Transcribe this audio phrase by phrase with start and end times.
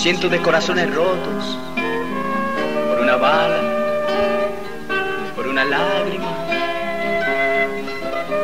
[0.00, 1.58] cientos de corazones rotos
[2.88, 3.60] por una bala,
[5.36, 6.24] por una lágrima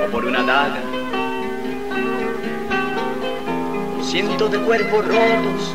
[0.05, 0.83] o por una daga.
[4.03, 5.73] Cientos de cuerpos rotos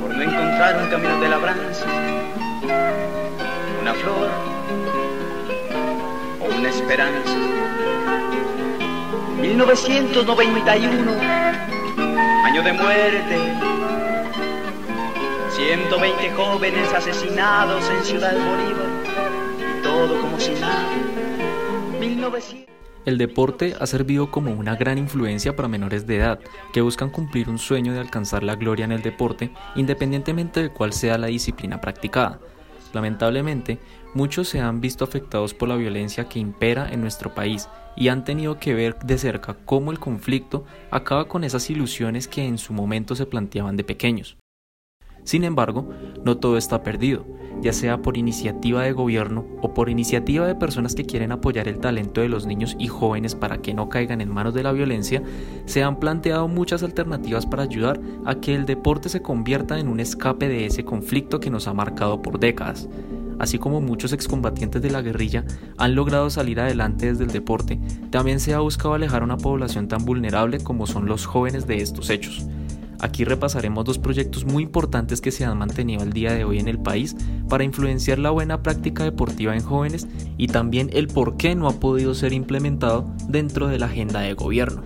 [0.00, 1.86] por no encontrar un camino de labranza,
[3.82, 4.30] una flor
[6.40, 7.36] o una esperanza.
[9.40, 11.12] 1991,
[12.44, 13.67] año de muerte.
[15.58, 19.82] 120 jóvenes asesinados en Ciudad Bolívar.
[19.82, 20.88] todo como si nada.
[21.98, 22.72] 1900.
[23.04, 26.38] El deporte ha servido como una gran influencia para menores de edad
[26.72, 30.92] que buscan cumplir un sueño de alcanzar la gloria en el deporte independientemente de cuál
[30.92, 32.38] sea la disciplina practicada.
[32.92, 33.80] Lamentablemente,
[34.14, 38.24] muchos se han visto afectados por la violencia que impera en nuestro país y han
[38.24, 42.72] tenido que ver de cerca cómo el conflicto acaba con esas ilusiones que en su
[42.72, 44.38] momento se planteaban de pequeños.
[45.28, 45.86] Sin embargo,
[46.24, 47.26] no todo está perdido,
[47.60, 51.80] ya sea por iniciativa de gobierno o por iniciativa de personas que quieren apoyar el
[51.80, 55.22] talento de los niños y jóvenes para que no caigan en manos de la violencia,
[55.66, 60.00] se han planteado muchas alternativas para ayudar a que el deporte se convierta en un
[60.00, 62.88] escape de ese conflicto que nos ha marcado por décadas.
[63.38, 65.44] Así como muchos excombatientes de la guerrilla
[65.76, 69.88] han logrado salir adelante desde el deporte, también se ha buscado alejar a una población
[69.88, 72.48] tan vulnerable como son los jóvenes de estos hechos.
[73.00, 76.68] Aquí repasaremos dos proyectos muy importantes que se han mantenido al día de hoy en
[76.68, 77.14] el país
[77.48, 81.78] para influenciar la buena práctica deportiva en jóvenes y también el por qué no ha
[81.78, 84.82] podido ser implementado dentro de la agenda de gobierno.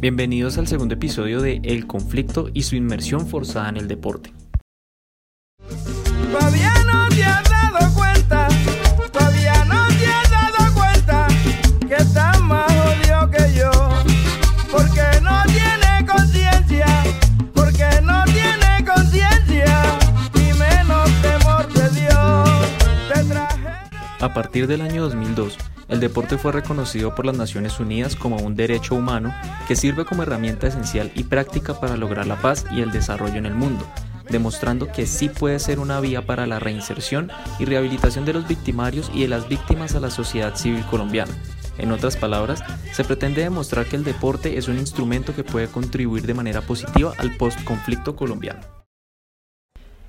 [0.00, 4.32] Bienvenidos al segundo episodio de El conflicto y su inmersión forzada en el deporte.
[24.28, 25.56] A partir del año 2002,
[25.88, 29.34] el deporte fue reconocido por las Naciones Unidas como un derecho humano
[29.66, 33.46] que sirve como herramienta esencial y práctica para lograr la paz y el desarrollo en
[33.46, 33.90] el mundo,
[34.28, 39.10] demostrando que sí puede ser una vía para la reinserción y rehabilitación de los victimarios
[39.14, 41.32] y de las víctimas a la sociedad civil colombiana.
[41.78, 42.62] En otras palabras,
[42.92, 47.14] se pretende demostrar que el deporte es un instrumento que puede contribuir de manera positiva
[47.16, 48.77] al postconflicto colombiano.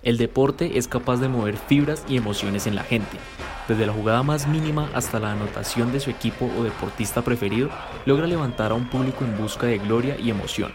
[0.01, 3.17] El deporte es capaz de mover fibras y emociones en la gente,
[3.69, 7.69] desde la jugada más mínima hasta la anotación de su equipo o deportista preferido,
[8.07, 10.71] logra levantar a un público en busca de gloria y emoción.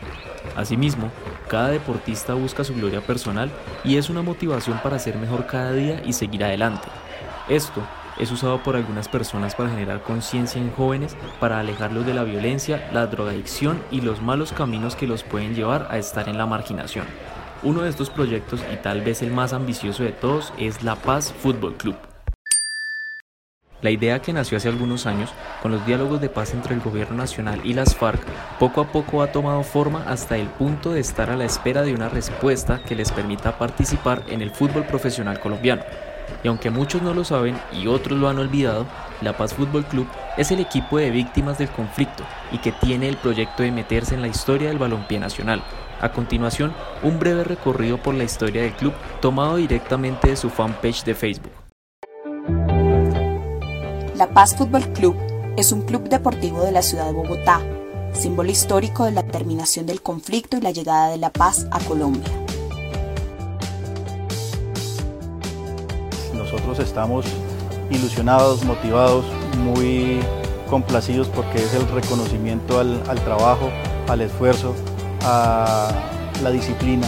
[0.54, 1.10] Asimismo,
[1.48, 3.50] cada deportista busca su gloria personal
[3.82, 6.86] y es una motivación para ser mejor cada día y seguir adelante.
[7.48, 7.82] Esto
[8.16, 12.88] es usado por algunas personas para generar conciencia en jóvenes, para alejarlos de la violencia,
[12.92, 17.06] la drogadicción y los malos caminos que los pueden llevar a estar en la marginación.
[17.64, 21.32] Uno de estos proyectos, y tal vez el más ambicioso de todos, es La Paz
[21.32, 21.96] Fútbol Club.
[23.80, 25.30] La idea que nació hace algunos años,
[25.62, 28.20] con los diálogos de paz entre el gobierno nacional y las FARC,
[28.58, 31.94] poco a poco ha tomado forma hasta el punto de estar a la espera de
[31.94, 35.84] una respuesta que les permita participar en el fútbol profesional colombiano.
[36.42, 38.84] Y aunque muchos no lo saben y otros lo han olvidado,
[39.22, 43.16] La Paz Fútbol Club es el equipo de víctimas del conflicto y que tiene el
[43.16, 45.62] proyecto de meterse en la historia del balompié nacional.
[46.04, 48.92] A continuación, un breve recorrido por la historia del club
[49.22, 51.52] tomado directamente de su fanpage de Facebook.
[54.14, 55.16] La Paz Fútbol Club
[55.56, 57.62] es un club deportivo de la ciudad de Bogotá,
[58.12, 62.28] símbolo histórico de la terminación del conflicto y la llegada de la paz a Colombia.
[66.34, 67.24] Nosotros estamos
[67.90, 69.24] ilusionados, motivados,
[69.56, 70.20] muy
[70.68, 73.70] complacidos porque es el reconocimiento al, trabajo,
[74.06, 74.74] al esfuerzo,
[75.24, 75.90] a
[76.42, 77.06] la disciplina,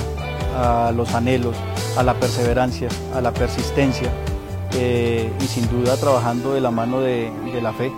[0.56, 1.56] a los anhelos,
[1.96, 4.10] a la perseverancia, a la persistencia
[4.74, 7.30] eh, y sin duda trabajando de la mano de,
[7.62, 7.90] la fe,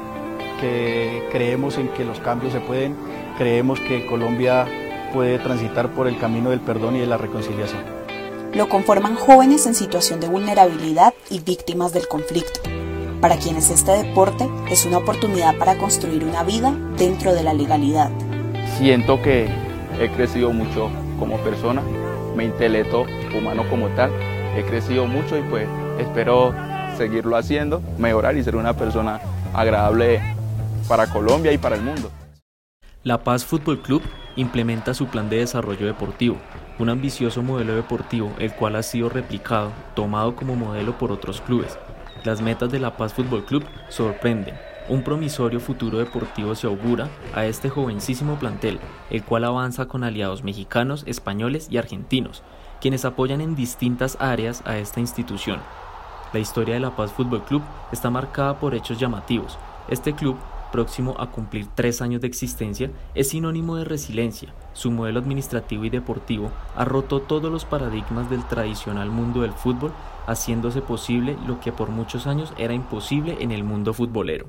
[0.61, 2.97] que creemos en que los cambios se pueden,
[3.37, 4.67] creemos que Colombia
[5.13, 7.83] puede transitar por el camino del perdón y de la reconciliación.
[8.55, 12.61] Lo conforman jóvenes en situación de vulnerabilidad y víctimas del conflicto,
[13.21, 18.11] para quienes este deporte es una oportunidad para construir una vida dentro de la legalidad.
[18.79, 19.68] Siento que
[20.01, 21.83] he crecido mucho como persona,
[22.37, 23.05] mi intelecto
[23.37, 24.13] humano como tal,
[24.57, 25.69] he crecido mucho y pues
[25.99, 26.55] espero
[26.97, 29.21] seguirlo haciendo, mejorar y ser una persona
[29.55, 30.21] agradable
[30.89, 32.11] para Colombia y para el mundo.
[33.03, 34.03] La Paz Fútbol Club
[34.37, 36.37] implementa su plan de desarrollo deportivo,
[36.79, 41.79] un ambicioso modelo deportivo el cual ha sido replicado, tomado como modelo por otros clubes.
[42.25, 44.55] Las metas de La Paz Fútbol Club sorprenden.
[44.89, 48.81] Un promisorio futuro deportivo se augura a este jovencísimo plantel,
[49.11, 52.43] el cual avanza con aliados mexicanos, españoles y argentinos,
[52.81, 55.61] quienes apoyan en distintas áreas a esta institución.
[56.33, 57.63] La historia de La Paz Fútbol Club
[57.93, 59.59] está marcada por hechos llamativos.
[59.91, 60.39] Este club,
[60.73, 64.55] próximo a cumplir tres años de existencia, es sinónimo de resiliencia.
[64.73, 69.93] Su modelo administrativo y deportivo ha roto todos los paradigmas del tradicional mundo del fútbol,
[70.27, 74.49] haciéndose posible lo que por muchos años era imposible en el mundo futbolero.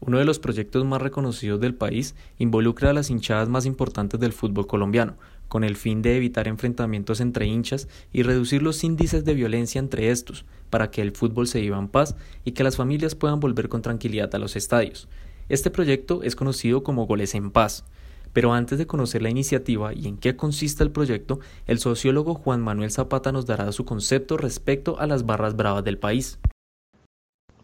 [0.00, 4.32] Uno de los proyectos más reconocidos del país involucra a las hinchadas más importantes del
[4.32, 5.16] fútbol colombiano,
[5.48, 10.10] con el fin de evitar enfrentamientos entre hinchas y reducir los índices de violencia entre
[10.10, 13.68] estos, para que el fútbol se viva en paz y que las familias puedan volver
[13.68, 15.06] con tranquilidad a los estadios.
[15.50, 17.84] Este proyecto es conocido como Goles en Paz.
[18.32, 22.62] Pero antes de conocer la iniciativa y en qué consiste el proyecto, el sociólogo Juan
[22.62, 26.38] Manuel Zapata nos dará su concepto respecto a las barras bravas del país.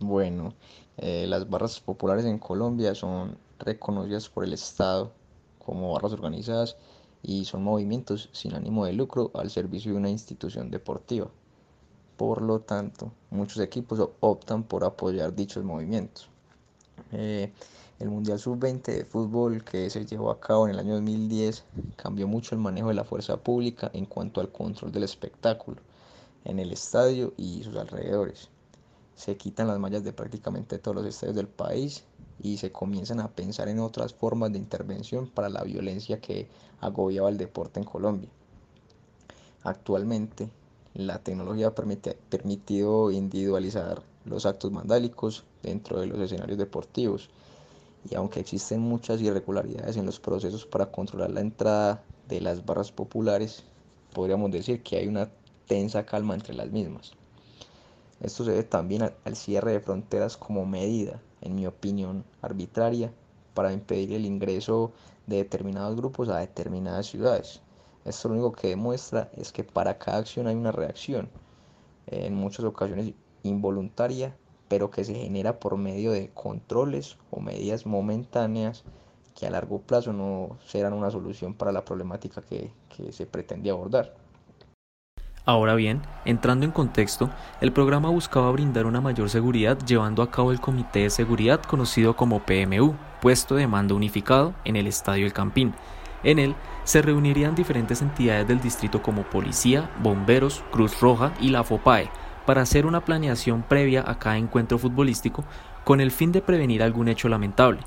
[0.01, 0.55] Bueno,
[0.99, 5.13] eh, las barras populares en Colombia son reconocidas por el Estado
[5.59, 6.77] como barras organizadas
[7.23, 11.29] y son movimientos sin ánimo de lucro al servicio de una institución deportiva.
[12.17, 16.31] Por lo tanto, muchos equipos optan por apoyar dichos movimientos.
[17.13, 17.53] Eh,
[17.99, 21.65] el Mundial Sub-20 de fútbol que se llevó a cabo en el año 2010
[21.97, 25.81] cambió mucho el manejo de la fuerza pública en cuanto al control del espectáculo
[26.45, 28.49] en el estadio y sus alrededores
[29.17, 32.05] se quitan las mallas de prácticamente todos los estadios del país
[32.39, 36.49] y se comienzan a pensar en otras formas de intervención para la violencia que
[36.81, 38.29] agobiaba el deporte en Colombia.
[39.63, 40.51] Actualmente,
[40.95, 47.31] la tecnología ha permitido individualizar los actos vandálicos dentro de los escenarios deportivos
[48.09, 52.93] y aunque existen muchas irregularidades en los procesos para controlar la entrada de las barras
[52.93, 53.65] populares,
[54.13, 55.31] podríamos decir que hay una
[55.67, 57.13] tensa calma entre las mismas.
[58.21, 63.13] Esto se debe también al cierre de fronteras como medida, en mi opinión, arbitraria
[63.55, 64.93] para impedir el ingreso
[65.27, 67.61] de determinados grupos a determinadas ciudades.
[68.05, 71.29] Esto lo único que demuestra es que para cada acción hay una reacción,
[72.07, 74.37] en muchas ocasiones involuntaria,
[74.69, 78.85] pero que se genera por medio de controles o medidas momentáneas
[79.35, 83.71] que a largo plazo no serán una solución para la problemática que, que se pretende
[83.71, 84.15] abordar.
[85.49, 90.51] Ahora bien, entrando en contexto, el programa buscaba brindar una mayor seguridad llevando a cabo
[90.51, 95.33] el Comité de Seguridad conocido como PMU, puesto de mando unificado, en el Estadio El
[95.33, 95.73] Campín.
[96.25, 101.63] En él se reunirían diferentes entidades del distrito como Policía, Bomberos, Cruz Roja y la
[101.63, 102.11] FOPAE
[102.45, 105.45] para hacer una planeación previa a cada encuentro futbolístico
[105.85, 107.79] con el fin de prevenir algún hecho lamentable.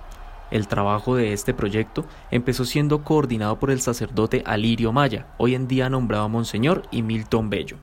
[0.51, 5.67] El trabajo de este proyecto empezó siendo coordinado por el sacerdote Alirio Maya, hoy en
[5.67, 7.77] día nombrado Monseñor, y Milton Bello.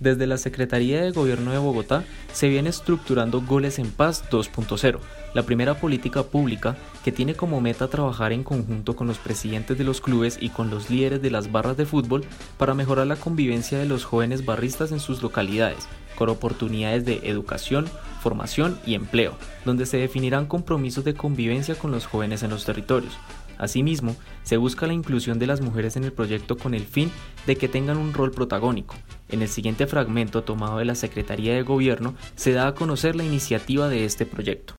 [0.00, 5.00] Desde la Secretaría de Gobierno de Bogotá se viene estructurando Goles en Paz 2.0,
[5.34, 9.82] la primera política pública que tiene como meta trabajar en conjunto con los presidentes de
[9.82, 12.24] los clubes y con los líderes de las barras de fútbol
[12.58, 15.88] para mejorar la convivencia de los jóvenes barristas en sus localidades,
[16.18, 17.86] con oportunidades de educación,
[18.20, 19.34] formación y empleo,
[19.64, 23.16] donde se definirán compromisos de convivencia con los jóvenes en los territorios.
[23.56, 27.12] Asimismo, se busca la inclusión de las mujeres en el proyecto con el fin
[27.46, 28.96] de que tengan un rol protagónico.
[29.28, 33.22] En el siguiente fragmento tomado de la Secretaría de Gobierno se da a conocer la
[33.22, 34.74] iniciativa de este proyecto.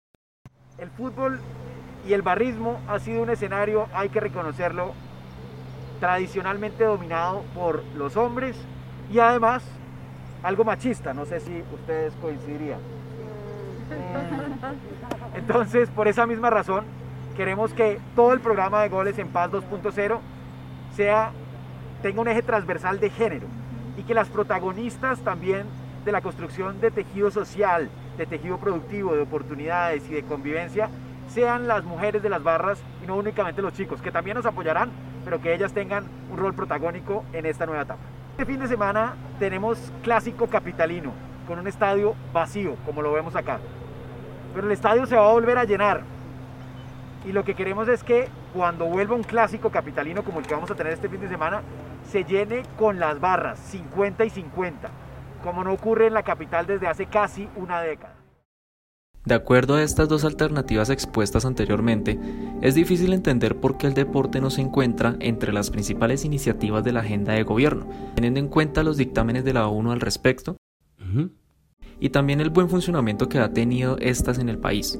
[0.78, 1.40] El fútbol
[2.06, 4.92] y el barrismo ha sido un escenario, hay que reconocerlo,
[6.02, 8.58] tradicionalmente dominado por los hombres
[9.10, 9.64] y además
[10.44, 12.80] algo machista, no sé si ustedes coincidirían.
[15.36, 16.86] Entonces, por esa misma razón,
[17.36, 20.20] queremos que todo el programa de Goles en Paz 2.0
[20.96, 21.32] sea
[22.02, 23.48] tenga un eje transversal de género
[23.98, 25.66] y que las protagonistas también
[26.06, 30.90] de la construcción de tejido social, de tejido productivo, de oportunidades y de convivencia
[31.28, 34.90] sean las mujeres de las barras y no únicamente los chicos, que también nos apoyarán,
[35.24, 38.02] pero que ellas tengan un rol protagónico en esta nueva etapa.
[38.40, 41.12] Este fin de semana tenemos clásico capitalino,
[41.46, 43.60] con un estadio vacío, como lo vemos acá.
[44.54, 46.04] Pero el estadio se va a volver a llenar.
[47.26, 50.72] Y lo que queremos es que cuando vuelva un clásico capitalino como el que vamos
[50.72, 51.64] a tener este fin de semana,
[52.10, 54.90] se llene con las barras, 50 y 50,
[55.44, 58.19] como no ocurre en la capital desde hace casi una década.
[59.26, 62.20] De acuerdo a estas dos alternativas expuestas anteriormente,
[62.62, 66.94] es difícil entender por qué el deporte no se encuentra entre las principales iniciativas de
[66.94, 70.58] la agenda de gobierno, teniendo en cuenta los dictámenes de la ONU al respecto
[72.00, 75.00] y también el buen funcionamiento que ha tenido estas en el país.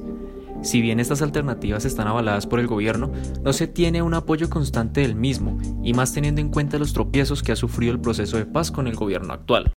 [0.62, 3.10] Si bien estas alternativas están avaladas por el gobierno,
[3.42, 7.42] no se tiene un apoyo constante del mismo, y más teniendo en cuenta los tropiezos
[7.42, 9.72] que ha sufrido el proceso de paz con el gobierno actual.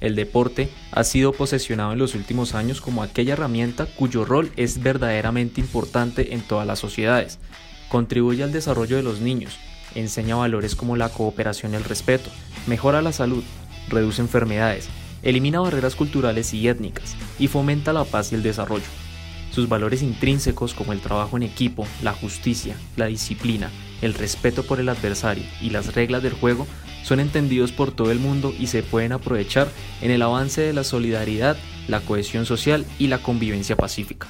[0.00, 4.82] El deporte ha sido posesionado en los últimos años como aquella herramienta cuyo rol es
[4.82, 7.38] verdaderamente importante en todas las sociedades.
[7.88, 9.58] Contribuye al desarrollo de los niños,
[9.94, 12.30] enseña valores como la cooperación y el respeto,
[12.66, 13.42] mejora la salud,
[13.88, 14.88] reduce enfermedades,
[15.22, 18.84] elimina barreras culturales y étnicas y fomenta la paz y el desarrollo.
[19.50, 23.70] Sus valores intrínsecos como el trabajo en equipo, la justicia, la disciplina,
[24.02, 26.66] el respeto por el adversario y las reglas del juego
[27.06, 29.68] son entendidos por todo el mundo y se pueden aprovechar
[30.02, 34.26] en el avance de la solidaridad, la cohesión social y la convivencia pacífica.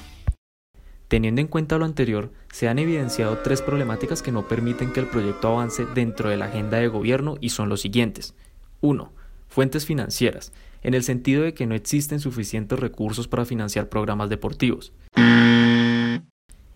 [1.07, 5.07] Teniendo en cuenta lo anterior, se han evidenciado tres problemáticas que no permiten que el
[5.07, 8.35] proyecto avance dentro de la agenda de gobierno y son los siguientes.
[8.81, 9.11] 1.
[9.47, 10.53] Fuentes financieras,
[10.83, 14.93] en el sentido de que no existen suficientes recursos para financiar programas deportivos.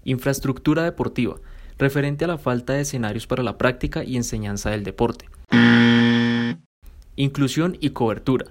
[0.03, 1.35] Infraestructura deportiva,
[1.77, 5.27] referente a la falta de escenarios para la práctica y enseñanza del deporte.
[7.21, 8.47] Inclusión y cobertura.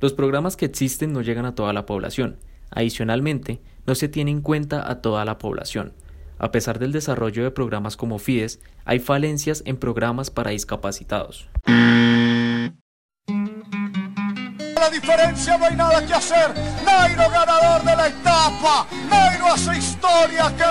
[0.00, 2.36] Los programas que existen no llegan a toda la población.
[2.70, 5.94] Adicionalmente, no se tiene en cuenta a toda la población.
[6.38, 11.48] A pesar del desarrollo de programas como FIDES, hay falencias en programas para discapacitados.
[14.76, 16.54] La diferencia no hay nada que hacer.
[16.84, 18.86] Nairo ganador de la etapa.
[19.10, 20.62] Nairo hace historia, que.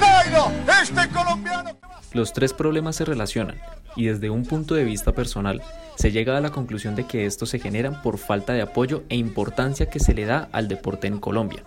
[0.00, 1.91] Nairo, este colombiano.
[2.14, 3.56] Los tres problemas se relacionan
[3.96, 5.62] y desde un punto de vista personal
[5.96, 9.16] se llega a la conclusión de que estos se generan por falta de apoyo e
[9.16, 11.64] importancia que se le da al deporte en Colombia.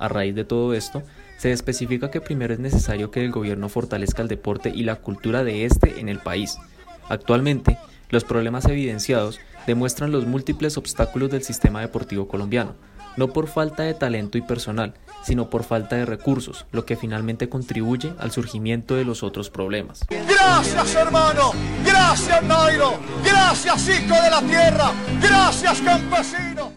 [0.00, 1.02] A raíz de todo esto,
[1.38, 5.44] se especifica que primero es necesario que el gobierno fortalezca el deporte y la cultura
[5.44, 6.58] de este en el país.
[7.08, 7.78] Actualmente,
[8.10, 12.74] los problemas evidenciados demuestran los múltiples obstáculos del sistema deportivo colombiano,
[13.16, 17.48] no por falta de talento y personal, sino por falta de recursos, lo que finalmente
[17.48, 20.06] contribuye al surgimiento de los otros problemas.
[20.08, 21.52] Gracias hermano,
[21.84, 22.94] gracias Nairo,
[23.24, 26.72] gracias hijo de la tierra, gracias campesino.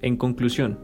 [0.00, 0.78] En conclusión,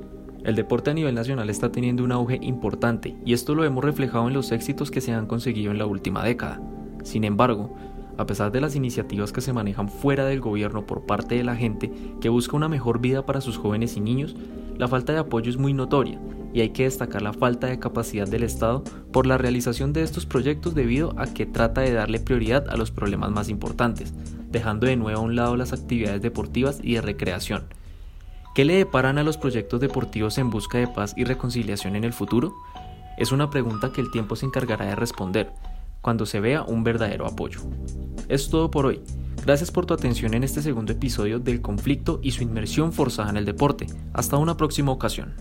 [0.44, 4.28] el deporte a nivel nacional está teniendo un auge importante y esto lo hemos reflejado
[4.28, 6.60] en los éxitos que se han conseguido en la última década.
[7.02, 7.76] Sin embargo,
[8.18, 11.56] a pesar de las iniciativas que se manejan fuera del gobierno por parte de la
[11.56, 14.34] gente que busca una mejor vida para sus jóvenes y niños,
[14.76, 16.20] la falta de apoyo es muy notoria
[16.52, 18.82] y hay que destacar la falta de capacidad del Estado
[19.12, 22.90] por la realización de estos proyectos debido a que trata de darle prioridad a los
[22.90, 24.12] problemas más importantes,
[24.50, 27.68] dejando de nuevo a un lado las actividades deportivas y de recreación.
[28.54, 32.12] ¿Qué le deparan a los proyectos deportivos en busca de paz y reconciliación en el
[32.12, 32.52] futuro?
[33.16, 35.52] Es una pregunta que el tiempo se encargará de responder
[36.08, 37.60] cuando se vea un verdadero apoyo.
[38.28, 39.02] Es todo por hoy.
[39.44, 43.36] Gracias por tu atención en este segundo episodio del conflicto y su inmersión forzada en
[43.36, 43.88] el deporte.
[44.14, 45.34] Hasta una próxima ocasión.